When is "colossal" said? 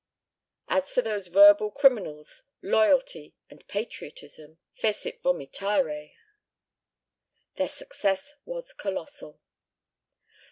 8.73-9.39